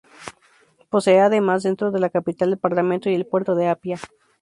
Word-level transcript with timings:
Posee 0.89 1.19
además, 1.19 1.61
dentro 1.61 1.91
de 1.91 1.99
la 1.99 2.09
capital, 2.09 2.51
el 2.53 2.57
parlamento 2.57 3.07
y 3.11 3.13
el 3.13 3.27
Puerto 3.27 3.53
de 3.53 3.67
Apia. 3.67 3.99